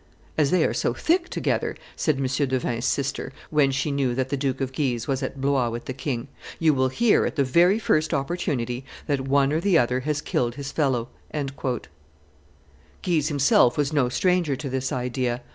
[0.35, 2.23] "As they are so thick together," said M.
[2.25, 5.85] de Vins' sister, when she knew that the Duke of Guise was at Blois with
[5.85, 6.27] the king,
[6.57, 10.55] "you will hear, at the very first opportunity, that one or the other has killed
[10.55, 11.09] his fellow."
[13.03, 15.43] Guise himself was no stranger to this idea.